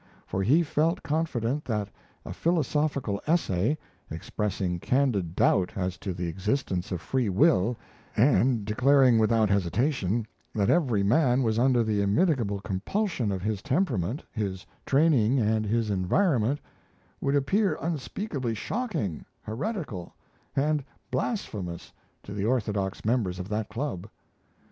For 0.25 0.41
he 0.41 0.63
felt 0.63 1.03
confident 1.03 1.63
that 1.65 1.89
a 2.25 2.33
philosophical 2.33 3.21
essay, 3.27 3.77
expressing 4.09 4.79
candid 4.79 5.35
doubt 5.35 5.73
as 5.75 5.95
to 5.99 6.11
the 6.11 6.25
existence 6.25 6.91
of 6.91 6.99
free 6.99 7.29
will, 7.29 7.77
and 8.17 8.65
declaring 8.65 9.19
without 9.19 9.51
hesitation 9.51 10.25
that 10.55 10.71
every 10.71 11.03
man 11.03 11.43
was 11.43 11.59
under 11.59 11.83
the 11.83 12.01
immitigable 12.01 12.59
compulsion 12.61 13.31
of 13.31 13.43
his 13.43 13.61
temperament, 13.61 14.23
his 14.31 14.65
training, 14.87 15.37
and 15.37 15.67
his 15.67 15.91
environment, 15.91 16.59
would 17.21 17.35
appear 17.35 17.77
unspeakably 17.79 18.55
shocking, 18.55 19.23
heretical 19.43 20.15
and 20.55 20.83
blasphemous 21.11 21.93
to 22.23 22.33
the 22.33 22.43
orthodox 22.45 23.05
members 23.05 23.37
of 23.37 23.47
that 23.49 23.69
club. 23.69 24.09